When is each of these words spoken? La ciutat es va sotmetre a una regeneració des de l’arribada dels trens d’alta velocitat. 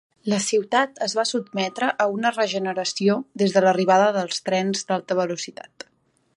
La 0.31 0.37
ciutat 0.43 0.95
es 1.07 1.13
va 1.19 1.25
sotmetre 1.31 1.89
a 2.05 2.07
una 2.15 2.31
regeneració 2.37 3.19
des 3.43 3.55
de 3.59 3.65
l’arribada 3.67 4.09
dels 4.19 4.43
trens 4.49 4.85
d’alta 4.89 5.23
velocitat. 5.25 5.91